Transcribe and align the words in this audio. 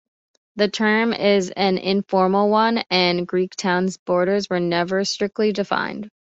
The 0.55 0.67
term 0.67 1.13
is 1.13 1.51
an 1.51 1.77
informal 1.77 2.49
one, 2.49 2.79
and 2.89 3.27
Greektown's 3.27 3.97
borders 3.97 4.49
were 4.49 4.59
never 4.59 5.05
strictly 5.05 5.53
defined. 5.53 6.09